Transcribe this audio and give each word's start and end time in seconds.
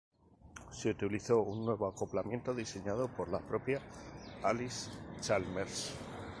Se 0.71 0.89
utilizó 0.89 1.41
un 1.43 1.63
nuevo 1.63 1.85
acoplamiento, 1.87 2.55
diseñado 2.55 3.07
por 3.07 3.29
la 3.29 3.37
propia 3.37 3.79
Allis-Chalmers. 4.41 5.93